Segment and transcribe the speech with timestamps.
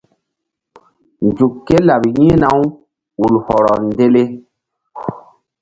[1.27, 2.63] Nzuk ké laɓ yi̧hna-u
[3.23, 4.23] ul hɔrɔ ndele.